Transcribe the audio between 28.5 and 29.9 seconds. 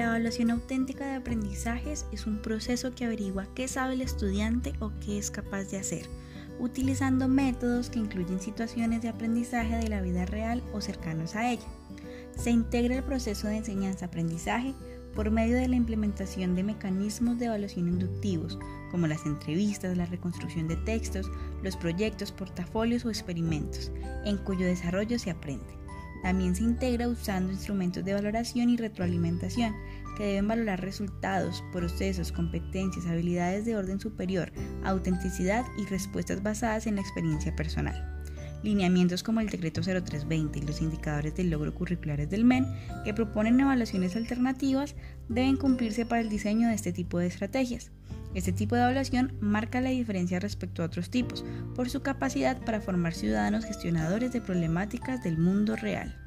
y retroalimentación